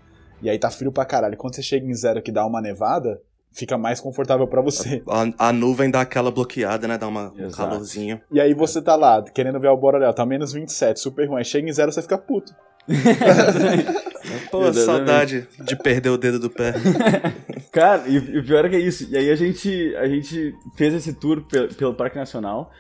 [0.42, 3.22] e aí tá frio pra caralho, quando você chega em zero que dá uma nevada,
[3.52, 5.02] fica mais confortável para você.
[5.38, 6.98] A, a, nuvem dá aquela bloqueada, né?
[6.98, 8.20] Dá uma, um calorzinho.
[8.32, 11.38] E aí você tá lá, querendo ver a Boreal, tá menos 27, super ruim.
[11.38, 12.54] Aí chega em zero, você fica puto.
[14.52, 14.86] Pô, Exatamente.
[14.86, 16.74] saudade de perder o dedo do pé.
[17.72, 19.08] Cara, e, e o pior é que é isso.
[19.10, 22.72] E aí a gente, a gente fez esse tour pe- pelo Parque Nacional.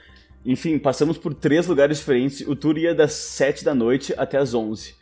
[0.45, 2.47] Enfim, passamos por três lugares diferentes.
[2.47, 4.95] O tour ia das 7 da noite até as 11.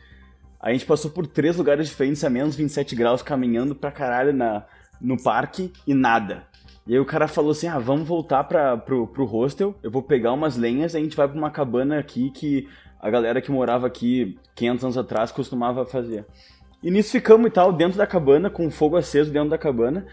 [0.58, 4.64] A gente passou por três lugares diferentes a menos 27 graus, caminhando pra caralho na,
[4.98, 6.46] no parque e nada.
[6.86, 10.02] E aí o cara falou assim: ah, vamos voltar pra, pro, pro hostel, eu vou
[10.02, 12.66] pegar umas lenhas e a gente vai pra uma cabana aqui que
[12.98, 16.24] a galera que morava aqui 500 anos atrás costumava fazer.
[16.82, 20.06] E nisso ficamos e tal, dentro da cabana, com fogo aceso dentro da cabana.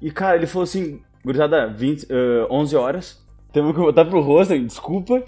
[0.00, 3.22] E cara, ele falou assim: gurizada, 20, eh, 11 horas,
[3.52, 5.22] temos que voltar pro hostel, desculpa.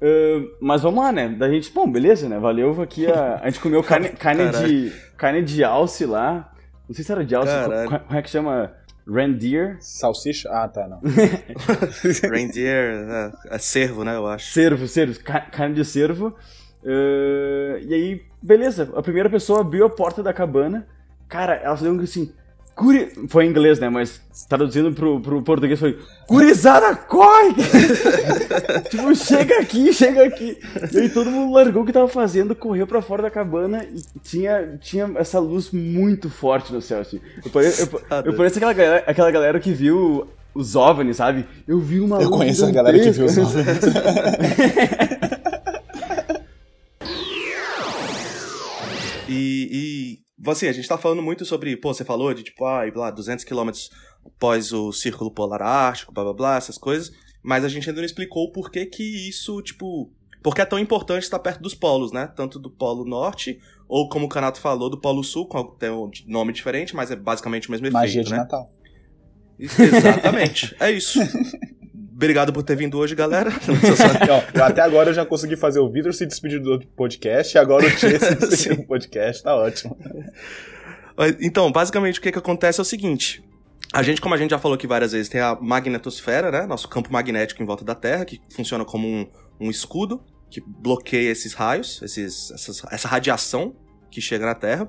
[0.00, 1.28] eh, mas vamos lá, né?
[1.28, 2.38] Da gente, bom, beleza, né?
[2.38, 3.40] Valeu aqui a.
[3.42, 6.52] A gente comeu carne, carne, de, carne de alce lá.
[6.88, 7.88] Não sei se era de alce, Caralho.
[7.90, 8.72] co- como é que chama?
[9.08, 9.76] Reindeer?
[9.80, 10.48] Salsicha?
[10.50, 11.00] Ah, tá, não.
[12.30, 14.16] Reindeer, é, é cervo, né?
[14.16, 14.52] Eu acho.
[14.52, 16.34] Cervo, cervo, ca- carne de cervo.
[16.84, 20.86] Eh, e aí, beleza, a primeira pessoa abriu a porta da cabana.
[21.28, 22.32] Cara, ela falou assim.
[22.76, 23.10] Guri...
[23.28, 23.88] Foi em inglês, né?
[23.88, 25.98] Mas traduzindo pro, pro português foi.
[26.28, 27.54] Gurizada, corre!
[28.90, 30.58] tipo, chega aqui, chega aqui.
[30.92, 34.02] E aí todo mundo largou o que tava fazendo, correu pra fora da cabana e
[34.20, 37.18] tinha, tinha essa luz muito forte no céu, assim.
[37.42, 41.46] Eu pareço, eu, eu pareço aquela, galera, aquela galera que viu os OVNIs, sabe?
[41.66, 43.90] Eu vi uma Eu luz conheço a galera que viu os gigantesca.
[49.28, 52.82] E, e assim, a gente tá falando muito sobre, pô, você falou de tipo, ah,
[52.94, 53.90] lá, 200 quilômetros
[54.24, 58.06] após o Círculo Polar Ártico, blá blá blá, essas coisas, mas a gente ainda não
[58.06, 60.10] explicou o porquê que isso, tipo,
[60.42, 62.26] porque é tão importante estar perto dos polos, né?
[62.36, 66.10] Tanto do Polo Norte, ou como o Canato falou, do Polo Sul, com tem um
[66.26, 68.38] nome diferente, mas é basicamente o mesmo Magia efeito, de né?
[68.38, 68.70] Natal.
[69.58, 71.18] Exatamente, é isso.
[72.16, 73.50] Obrigado por ter vindo hoje, galera.
[74.56, 77.86] Eu até agora eu já consegui fazer o Vitor se despedir do podcast e agora
[77.86, 79.94] o Tchê se despedir do podcast, tá ótimo.
[81.40, 83.44] Então, basicamente o que, que acontece é o seguinte.
[83.92, 86.66] A gente, como a gente já falou aqui várias vezes, tem a magnetosfera, né?
[86.66, 89.26] Nosso campo magnético em volta da Terra, que funciona como um,
[89.60, 93.74] um escudo que bloqueia esses raios, esses, essas- essa radiação
[94.10, 94.88] que chega na Terra.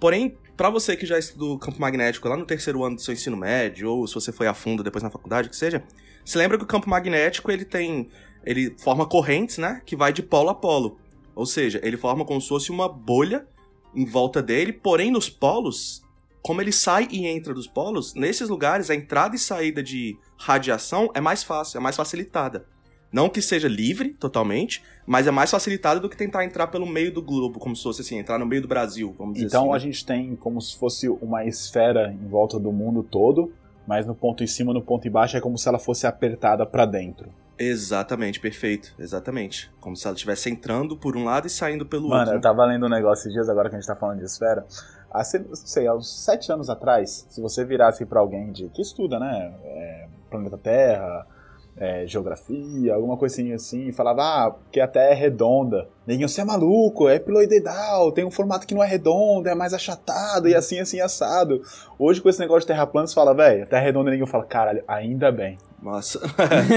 [0.00, 3.36] Porém, para você que já estudou campo magnético lá no terceiro ano do seu ensino
[3.36, 5.82] médio, ou se você foi a fundo depois na faculdade, o que seja,
[6.24, 8.08] se lembra que o campo magnético ele tem.
[8.44, 9.80] ele forma correntes, né?
[9.84, 10.98] Que vai de polo a polo.
[11.34, 13.46] Ou seja, ele forma como se fosse uma bolha
[13.94, 16.02] em volta dele, porém nos polos,
[16.42, 21.10] como ele sai e entra dos polos, nesses lugares a entrada e saída de radiação
[21.14, 22.66] é mais fácil, é mais facilitada.
[23.12, 27.12] Não que seja livre totalmente, mas é mais facilitada do que tentar entrar pelo meio
[27.12, 29.76] do globo, como se fosse assim, entrar no meio do Brasil, vamos dizer Então a
[29.76, 29.86] assim.
[29.86, 29.92] né?
[29.92, 33.52] gente tem como se fosse uma esfera em volta do mundo todo,
[33.86, 36.84] mas no ponto em cima, no ponto embaixo, é como se ela fosse apertada pra
[36.86, 37.30] dentro.
[37.58, 39.70] Exatamente, perfeito, exatamente.
[39.80, 42.32] Como se ela estivesse entrando por um lado e saindo pelo Mano, outro.
[42.32, 42.42] eu né?
[42.42, 44.64] tava lendo um negócio esses dias, agora que a gente tá falando de esfera.
[45.12, 49.18] Há, sei, há uns sete anos atrás, se você virasse pra alguém de, que estuda,
[49.18, 49.54] né?
[49.64, 51.26] é, planeta Terra,
[51.76, 55.88] é, geografia, alguma coisinha assim, e falava, ah, porque a Terra é redonda.
[56.06, 59.72] Ninguém, você é maluco, é piloidal, tem um formato que não é redondo, é mais
[59.72, 61.62] achatado, e assim, assim, assado.
[61.98, 64.12] Hoje, com esse negócio de terra plana, você fala, velho, a Terra é redonda, e
[64.12, 65.58] ninguém fala, caralho, ainda bem.
[65.82, 66.20] Nossa.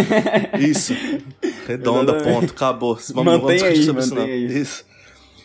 [0.59, 0.93] Isso.
[1.67, 2.53] Redonda, ponto.
[2.53, 2.97] Acabou.
[3.13, 4.21] Vamos, Mantém vamos discutir aí, sobre isso, não.
[4.21, 4.45] mantém aí.
[4.45, 4.85] Isso.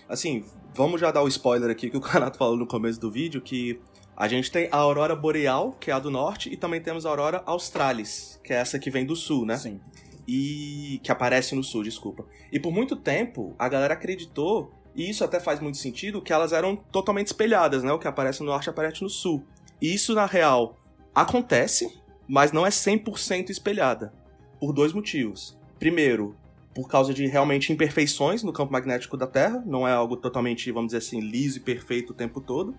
[0.09, 3.41] Assim, vamos já dar o spoiler aqui que o Canato falou no começo do vídeo,
[3.41, 3.79] que
[4.21, 7.09] a gente tem a aurora boreal, que é a do norte, e também temos a
[7.09, 9.57] aurora australis, que é essa que vem do sul, né?
[9.57, 9.81] Sim.
[10.29, 12.27] e que aparece no sul, desculpa.
[12.53, 16.53] E por muito tempo a galera acreditou, e isso até faz muito sentido, que elas
[16.53, 17.91] eram totalmente espelhadas, né?
[17.93, 19.43] O que aparece no norte aparece no sul.
[19.81, 20.77] E isso na real
[21.15, 24.13] acontece, mas não é 100% espelhada,
[24.61, 25.59] por dois motivos.
[25.79, 26.37] Primeiro,
[26.75, 30.89] por causa de realmente imperfeições no campo magnético da Terra, não é algo totalmente, vamos
[30.89, 32.75] dizer assim, liso e perfeito o tempo todo.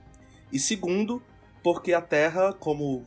[0.51, 1.21] E segundo,
[1.63, 3.05] porque a Terra, como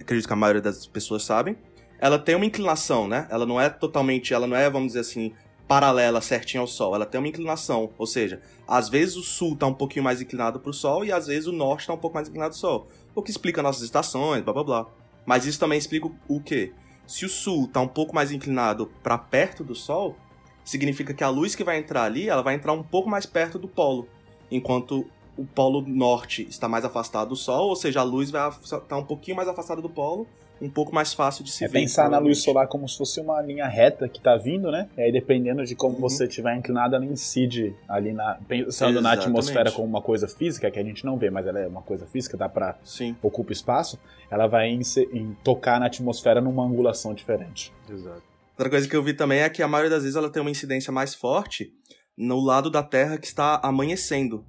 [0.00, 1.56] acredito que a maioria das pessoas sabem,
[1.98, 3.26] ela tem uma inclinação, né?
[3.30, 5.32] Ela não é totalmente, ela não é, vamos dizer assim,
[5.68, 6.94] paralela certinho ao Sol.
[6.94, 10.58] Ela tem uma inclinação, ou seja, às vezes o Sul tá um pouquinho mais inclinado
[10.58, 12.88] pro Sol e às vezes o Norte tá um pouco mais inclinado ao Sol.
[13.14, 14.86] O que explica nossas estações, blá blá blá.
[15.26, 16.72] Mas isso também explica o- o quê?
[17.06, 20.16] Se o Sul tá um pouco mais inclinado para perto do Sol,
[20.64, 23.58] significa que a luz que vai entrar ali, ela vai entrar um pouco mais perto
[23.58, 24.08] do polo,
[24.50, 25.06] enquanto
[25.40, 29.04] o polo norte está mais afastado do Sol, ou seja, a luz vai estar um
[29.04, 30.26] pouquinho mais afastada do polo,
[30.60, 31.80] um pouco mais fácil de se é ver.
[31.80, 34.90] pensar na luz solar como se fosse uma linha reta que está vindo, né?
[34.98, 36.00] E aí, dependendo de como uhum.
[36.02, 38.34] você estiver inclinado, ela incide ali na.
[38.46, 39.02] Pensando Exatamente.
[39.02, 41.80] na atmosfera como uma coisa física, que a gente não vê, mas ela é uma
[41.80, 42.76] coisa física, dá pra.
[42.84, 43.16] Sim.
[43.22, 43.98] ocupa espaço,
[44.30, 44.82] ela vai em,
[45.14, 47.72] em tocar na atmosfera numa angulação diferente.
[47.88, 48.22] Exato.
[48.50, 50.50] Outra coisa que eu vi também é que a maioria das vezes ela tem uma
[50.50, 51.72] incidência mais forte
[52.20, 54.44] no lado da Terra que está amanhecendo,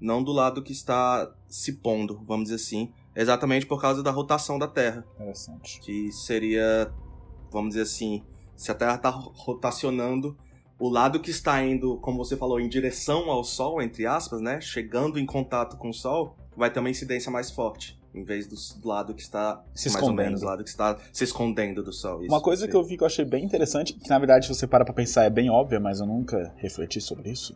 [0.00, 4.58] não do lado que está se pondo, vamos dizer assim, exatamente por causa da rotação
[4.58, 5.04] da Terra.
[5.14, 5.80] Interessante.
[5.80, 6.92] Que seria,
[7.50, 8.22] vamos dizer assim,
[8.54, 10.36] se a Terra está rotacionando,
[10.78, 14.60] o lado que está indo, como você falou, em direção ao Sol, entre aspas, né,
[14.60, 18.56] chegando em contato com o Sol, vai ter uma incidência mais forte em vez do,
[18.88, 22.22] lado que está se escondendo, menos, do lado que está se escondendo do sol.
[22.22, 24.54] Isso, Uma coisa que eu vi que eu achei bem interessante, que na verdade se
[24.54, 27.54] você para para pensar é bem óbvia, mas eu nunca refleti sobre isso,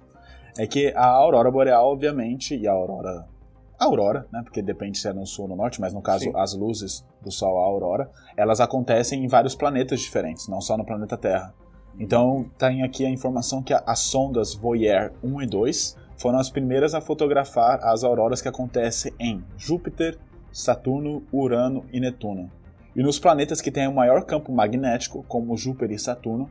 [0.63, 3.27] é que a aurora boreal, obviamente, e a aurora
[3.79, 6.25] a aurora, né, porque depende se é no sul ou no norte, mas no caso
[6.25, 6.33] Sim.
[6.37, 10.85] as luzes do sol, a aurora, elas acontecem em vários planetas diferentes, não só no
[10.85, 11.55] planeta Terra.
[11.99, 16.95] Então, tem aqui a informação que as sondas Voyager 1 e 2 foram as primeiras
[16.95, 20.19] a fotografar as auroras que acontecem em Júpiter,
[20.53, 22.51] Saturno, Urano e Netuno.
[22.95, 26.51] E nos planetas que têm o maior campo magnético, como Júpiter e Saturno,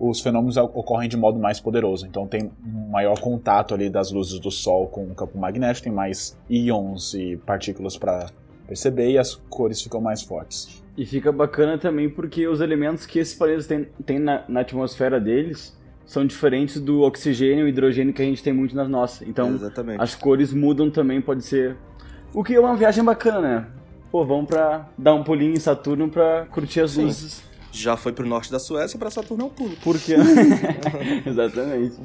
[0.00, 2.06] os fenômenos ocorrem de modo mais poderoso.
[2.06, 5.92] Então tem um maior contato ali das luzes do Sol com o campo magnético, tem
[5.92, 8.30] mais íons e partículas para
[8.66, 10.82] perceber e as cores ficam mais fortes.
[10.96, 15.20] E fica bacana também porque os elementos que esses planetas têm, têm na, na atmosfera
[15.20, 19.28] deles são diferentes do oxigênio e hidrogênio que a gente tem muito nas nossas.
[19.28, 20.00] Então Exatamente.
[20.02, 21.76] as cores mudam também, pode ser
[22.32, 23.66] o que é uma viagem bacana, né?
[24.10, 27.04] Pô, vamos pra dar um pulinho em Saturno pra curtir as Sim.
[27.04, 27.49] luzes.
[27.72, 29.76] Já foi pro norte da Suécia, pra Saturno é um pulo.
[29.82, 30.14] Por quê?
[31.26, 31.96] Exatamente.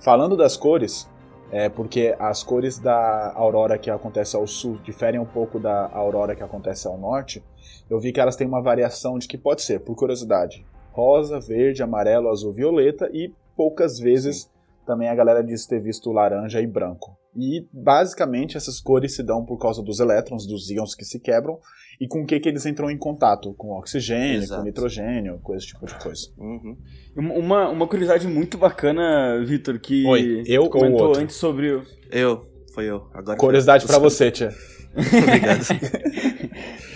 [0.00, 1.08] Falando das cores,
[1.50, 6.34] é porque as cores da aurora que acontece ao sul diferem um pouco da aurora
[6.34, 7.42] que acontece ao norte,
[7.88, 11.82] eu vi que elas têm uma variação de que pode ser, por curiosidade, rosa, verde,
[11.82, 14.48] amarelo, azul, violeta e poucas vezes Sim.
[14.86, 17.16] também a galera diz ter visto laranja e branco.
[17.36, 21.58] E basicamente essas cores se dão por causa dos elétrons, dos íons que se quebram,
[22.00, 23.52] e com o que, que eles entram em contato?
[23.54, 24.60] Com oxigênio, Exato.
[24.60, 26.28] com nitrogênio, coisa tipo de coisa.
[26.38, 26.76] Uhum.
[27.16, 31.82] Uma, uma curiosidade muito bacana, Vitor, que Oi, eu comentou antes sobre o.
[32.10, 33.08] Eu, foi eu.
[33.12, 34.54] Agora curiosidade para você, tia.
[34.94, 35.64] Obrigado.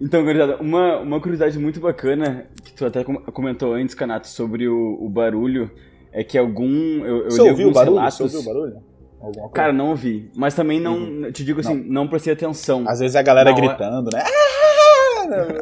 [0.00, 4.98] Então, gurizada, uma, uma curiosidade muito bacana, que tu até comentou antes, Canato, sobre o,
[5.00, 5.70] o barulho,
[6.12, 7.04] é que algum.
[7.04, 7.96] Eu, eu Você ouviu o barulho?
[7.96, 8.18] Relatos...
[8.18, 8.82] Você ouviu o barulho?
[9.26, 9.54] Alguma coisa.
[9.54, 10.30] Cara, não ouvi.
[10.36, 10.96] Mas também não.
[10.96, 11.32] Uhum.
[11.32, 12.84] Te digo assim, não, não prestei atenção.
[12.86, 14.22] Às vezes a galera não, gritando, né?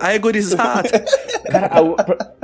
[0.01, 0.89] Aí, gurizada.
[1.51, 2.19] Cara, a, pra...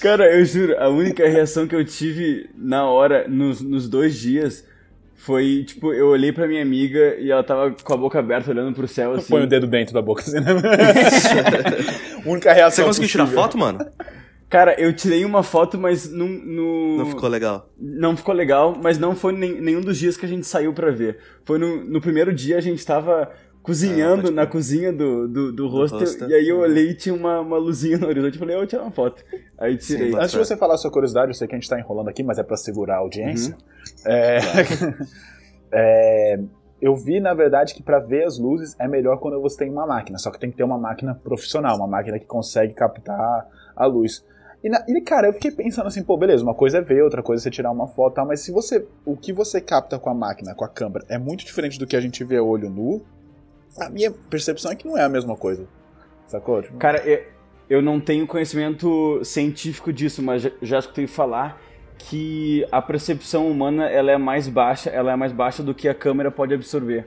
[0.00, 4.64] Cara, eu juro, a única reação que eu tive na hora, nos, nos dois dias,
[5.16, 8.72] foi, tipo, eu olhei pra minha amiga e ela tava com a boca aberta olhando
[8.72, 9.28] pro céu assim.
[9.28, 10.52] Põe o dedo dentro da boca assim, né?
[12.24, 12.84] única reação.
[12.84, 13.84] Você conseguiu tirar foto, mano?
[14.56, 16.96] Cara, eu tirei uma foto, mas no, no...
[16.96, 17.68] Não ficou legal.
[17.78, 20.90] Não ficou legal, mas não foi nem, nenhum dos dias que a gente saiu para
[20.90, 21.18] ver.
[21.44, 23.30] Foi no, no primeiro dia a gente tava
[23.62, 27.14] cozinhando ah, na cozinha do, do, do hostel, hostel, e aí eu olhei e tinha
[27.14, 29.22] uma, uma luzinha no horizonte e falei, eu vou tirar uma foto.
[29.58, 30.12] Aí tirei.
[30.12, 32.08] Sim, Antes de você falar a sua curiosidade, eu sei que a gente tá enrolando
[32.08, 33.54] aqui, mas é para segurar a audiência.
[33.54, 34.10] Uhum.
[34.10, 34.38] É...
[35.70, 36.40] é...
[36.80, 39.86] Eu vi, na verdade, que para ver as luzes é melhor quando você tem uma
[39.86, 43.84] máquina, só que tem que ter uma máquina profissional, uma máquina que consegue captar a
[43.84, 44.24] luz.
[44.66, 47.22] E, na, e, cara, eu fiquei pensando assim, pô, beleza, uma coisa é ver, outra
[47.22, 48.84] coisa é você tirar uma foto, mas se você.
[49.04, 51.94] O que você capta com a máquina, com a câmera, é muito diferente do que
[51.94, 53.00] a gente vê olho nu.
[53.78, 55.68] A minha percepção é que não é a mesma coisa.
[56.26, 56.62] Sacou?
[56.62, 56.78] Tipo...
[56.78, 57.00] Cara,
[57.70, 61.62] eu não tenho conhecimento científico disso, mas já, já escutei falar
[61.96, 65.94] que a percepção humana ela é mais baixa, ela é mais baixa do que a
[65.94, 67.06] câmera pode absorver.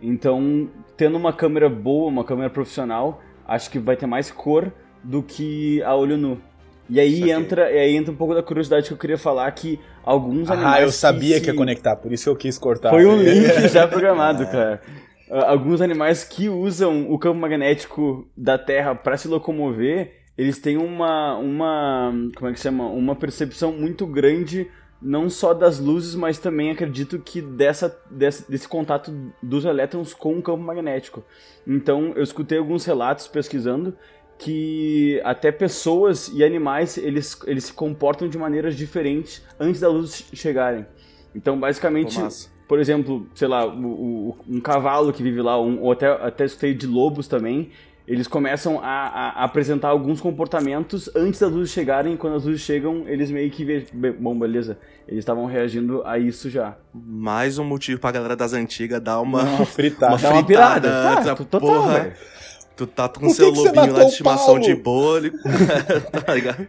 [0.00, 4.72] Então, tendo uma câmera boa, uma câmera profissional, acho que vai ter mais cor
[5.04, 6.40] do que a olho nu.
[6.88, 9.80] E aí entra, e aí entra um pouco da curiosidade que eu queria falar que
[10.04, 10.74] alguns animais.
[10.76, 12.90] Ah, eu sabia que, que ia conectar, por isso que eu quis cortar.
[12.90, 14.46] Foi um link já programado, é.
[14.46, 14.82] cara.
[15.28, 20.76] Uh, alguns animais que usam o campo magnético da Terra para se locomover, eles têm
[20.76, 24.68] uma, uma, como é que chama, uma percepção muito grande
[25.00, 30.38] não só das luzes, mas também acredito que dessa, dessa, desse contato dos elétrons com
[30.38, 31.22] o campo magnético.
[31.66, 33.96] Então, eu escutei alguns relatos pesquisando
[34.38, 40.24] que até pessoas e animais eles, eles se comportam de maneiras diferentes antes da luz
[40.32, 40.86] chegarem.
[41.34, 42.18] Então, basicamente,
[42.66, 46.44] por exemplo, sei lá, o, o, um cavalo que vive lá, um, ou até, até
[46.44, 47.70] escutei de lobos também,
[48.06, 52.44] eles começam a, a, a, apresentar alguns comportamentos antes das luzes chegarem, e quando as
[52.44, 56.76] luzes chegam, eles meio que vê, bom, beleza, eles estavam reagindo a isso já.
[56.94, 61.24] Mais um motivo pra galera das antigas dar uma, uma fritada, uma fritada, uma pirada.
[61.24, 62.00] Tá, total, porra.
[62.00, 62.35] Véio.
[62.76, 65.30] Tu tá com seu lobinho lá de estimação de bolo,
[66.24, 66.68] tá ligado?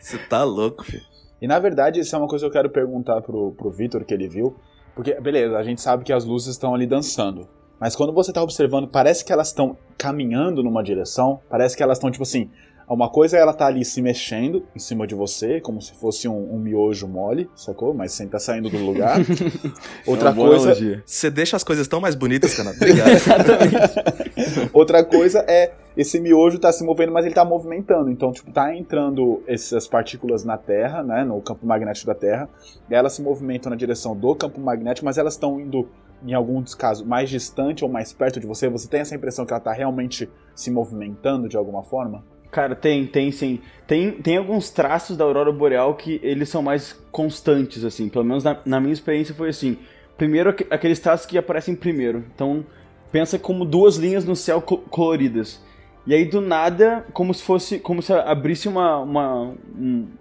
[0.00, 1.04] Você tá louco, filho.
[1.40, 4.12] E na verdade, isso é uma coisa que eu quero perguntar pro, pro Vitor que
[4.12, 4.56] ele viu.
[4.94, 7.48] Porque, beleza, a gente sabe que as luzes estão ali dançando.
[7.78, 11.98] Mas quando você tá observando, parece que elas estão caminhando numa direção, parece que elas
[11.98, 12.50] estão, tipo assim,
[12.88, 16.28] uma coisa é ela tá ali se mexendo em cima de você, como se fosse
[16.28, 17.94] um, um miojo mole, sacou?
[17.94, 19.18] Mas sem tá saindo do lugar.
[20.06, 21.02] Outra é coisa.
[21.04, 22.70] Você deixa as coisas tão mais bonitas, cara.
[22.76, 23.10] Obrigado.
[23.10, 24.70] Exatamente.
[24.72, 28.10] Outra coisa é esse miojo tá se movendo, mas ele tá movimentando.
[28.10, 31.24] Então, tipo, tá entrando essas partículas na Terra, né?
[31.24, 32.48] No campo magnético da Terra.
[32.90, 35.88] E elas se movimentam na direção do campo magnético, mas elas estão indo
[36.26, 38.68] em alguns casos mais distante ou mais perto de você.
[38.68, 42.24] Você tem essa impressão que ela tá realmente se movimentando de alguma forma?
[42.54, 43.58] Cara, tem, tem sim.
[43.84, 48.08] Tem, tem alguns traços da aurora boreal que eles são mais constantes, assim.
[48.08, 49.76] Pelo menos na, na minha experiência foi assim.
[50.16, 52.24] Primeiro, aqueles traços que aparecem primeiro.
[52.32, 52.64] Então,
[53.10, 55.60] pensa como duas linhas no céu coloridas.
[56.06, 57.80] E aí, do nada, como se fosse.
[57.80, 59.54] Como se abrisse uma, uma,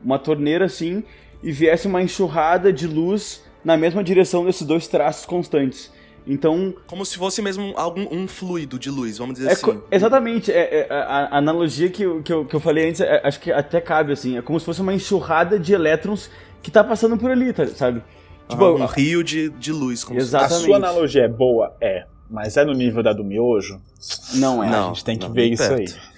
[0.04, 1.04] uma torneira assim
[1.44, 5.94] e viesse uma enxurrada de luz na mesma direção desses dois traços constantes.
[6.28, 6.74] Então.
[6.88, 9.82] Como se fosse mesmo algum um fluido de luz, vamos dizer é, assim.
[9.92, 10.52] Exatamente.
[10.52, 13.40] É, é, a, a, analogia que eu, que, eu, que eu falei antes, é, acho
[13.40, 14.38] que até cabe, assim.
[14.38, 16.30] É como se fosse uma enxurrada de elétrons
[16.62, 18.02] que tá passando por ali, tá, sabe?
[18.48, 20.04] Tipo, um rio de, de luz.
[20.04, 20.64] Como Exatamente.
[20.64, 21.76] A sua analogia é boa?
[21.80, 22.06] É.
[22.30, 23.80] Mas é no nível da do miojo?
[24.36, 24.70] Não é.
[24.70, 25.80] Não, a gente tem que ver isso perto.
[25.80, 26.13] aí.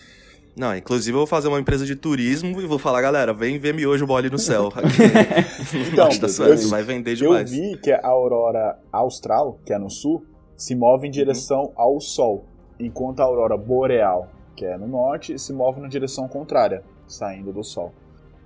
[0.55, 3.73] Não, inclusive eu vou fazer uma empresa de turismo e vou falar, galera, vem ver
[3.73, 4.71] miojo mole no céu.
[5.91, 6.09] então,
[6.47, 7.51] eu, vai vender demais.
[7.51, 11.73] Eu vi que a aurora austral, que é no sul, se move em direção uhum.
[11.75, 12.45] ao sol,
[12.79, 17.63] enquanto a aurora boreal, que é no norte, se move na direção contrária, saindo do
[17.63, 17.93] sol.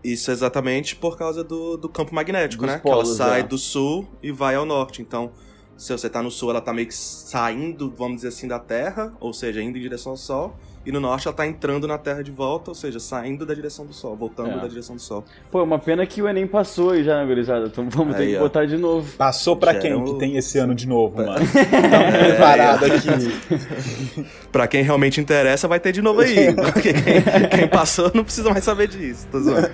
[0.04, 2.80] Isso é exatamente por causa do, do campo magnético, Dos né?
[2.80, 3.44] Polos, que ela sai é.
[3.44, 5.02] do sul e vai ao norte.
[5.02, 5.32] Então,
[5.78, 9.14] se você tá no sul, ela tá meio que saindo, vamos dizer assim, da Terra,
[9.20, 10.56] ou seja, indo em direção ao Sol.
[10.86, 13.86] E no norte ela tá entrando na Terra de volta, ou seja, saindo da direção
[13.86, 14.60] do Sol, voltando é.
[14.60, 15.24] da direção do Sol.
[15.52, 17.68] Pô, uma pena que o Enem passou aí já, gurizada.
[17.68, 18.40] Então vamos aí, ter que ó.
[18.40, 19.12] botar de novo.
[19.18, 20.04] Passou pra já quem é o...
[20.04, 21.46] que tem esse ano de novo, mano?
[21.90, 24.26] Tá preparado é, aqui.
[24.52, 26.54] pra quem realmente interessa, vai ter de novo aí.
[26.56, 29.28] Porque quem, quem passou não precisa mais saber disso.
[29.32, 29.70] Tô zoando.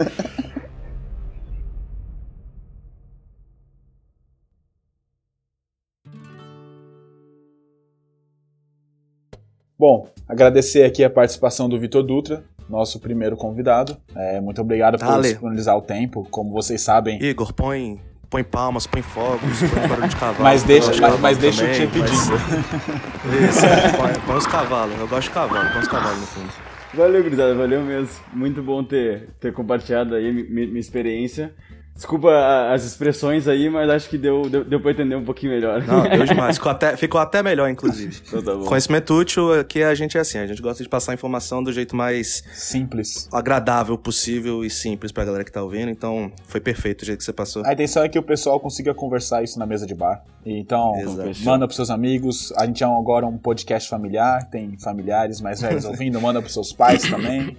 [9.87, 13.95] Bom, agradecer aqui a participação do Vitor Dutra, nosso primeiro convidado.
[14.15, 16.27] É, muito obrigado por disponibilizar o tempo.
[16.31, 17.23] Como vocês sabem.
[17.23, 20.43] Igor, põe, põe palmas, põe fogos, põe barulho de cavalo.
[20.43, 22.13] Mas deixa, mas, mas deixa também, eu te pedir.
[23.47, 23.61] Isso,
[23.95, 24.99] põe, põe os cavalos.
[24.99, 26.53] Eu gosto de cavalo, põe os cavalos no fundo.
[26.95, 28.09] Valeu, Grisada, valeu mesmo.
[28.33, 31.53] Muito bom ter, ter compartilhado aí minha, minha experiência.
[31.95, 32.29] Desculpa
[32.73, 35.81] as expressões aí, mas acho que deu, deu, deu pra entender um pouquinho melhor.
[35.81, 36.57] Não, deu demais.
[36.57, 38.21] Ficou até, ficou até melhor, inclusive.
[38.27, 38.65] Então tá bom.
[38.65, 41.71] Conhecimento útil, que a gente é assim, a gente gosta de passar a informação do
[41.71, 42.43] jeito mais...
[42.53, 43.29] Simples.
[43.31, 47.23] Agradável possível e simples pra galera que tá ouvindo, então foi perfeito o jeito que
[47.23, 47.65] você passou.
[47.65, 50.21] A intenção é que o pessoal consiga conversar isso na mesa de bar.
[50.45, 51.43] Então, Exato.
[51.45, 52.51] manda pros seus amigos.
[52.57, 56.73] A gente é agora um podcast familiar, tem familiares mais velhos ouvindo, manda pros seus
[56.73, 57.55] pais também.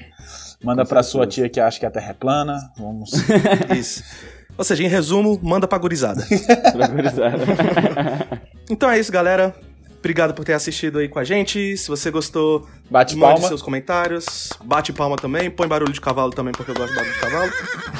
[0.62, 2.58] Manda para sua tia que acha que a Terra é plana.
[2.78, 3.10] Vamos.
[3.76, 4.02] Isso.
[4.56, 6.26] Ou seja, em resumo, manda pra gurizada.
[6.72, 7.44] pra gurizada.
[8.70, 9.54] então é isso, galera.
[9.98, 11.76] Obrigado por ter assistido aí com a gente.
[11.76, 13.48] Se você gostou, bate mande palma.
[13.48, 14.50] seus comentários.
[14.64, 15.50] Bate palma também.
[15.50, 17.52] Põe barulho de cavalo também, porque eu gosto de barulho de cavalo.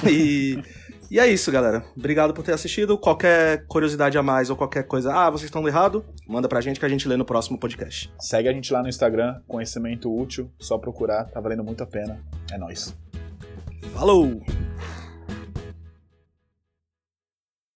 [0.09, 0.63] E
[1.11, 1.85] e é isso, galera.
[1.97, 2.99] Obrigado por ter assistido.
[2.99, 6.87] Qualquer curiosidade a mais ou qualquer coisa, ah, vocês estão errado, manda pra gente que
[6.87, 8.13] a gente lê no próximo podcast.
[8.19, 12.21] Segue a gente lá no Instagram, conhecimento útil, só procurar, tá valendo muito a pena.
[12.51, 12.95] É nóis.
[13.93, 14.41] Falou!